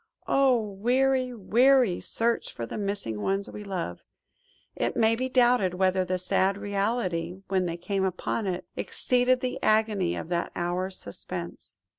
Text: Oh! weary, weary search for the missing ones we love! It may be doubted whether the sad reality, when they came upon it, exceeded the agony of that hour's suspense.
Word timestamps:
Oh! 0.25 0.59
weary, 0.59 1.31
weary 1.31 1.99
search 2.01 2.51
for 2.51 2.65
the 2.65 2.79
missing 2.79 3.21
ones 3.21 3.51
we 3.51 3.63
love! 3.63 4.01
It 4.75 4.95
may 4.95 5.15
be 5.15 5.29
doubted 5.29 5.75
whether 5.75 6.03
the 6.03 6.17
sad 6.17 6.57
reality, 6.57 7.35
when 7.49 7.67
they 7.67 7.77
came 7.77 8.03
upon 8.03 8.47
it, 8.47 8.65
exceeded 8.75 9.41
the 9.41 9.61
agony 9.61 10.15
of 10.15 10.27
that 10.29 10.51
hour's 10.55 10.97
suspense. 10.97 11.77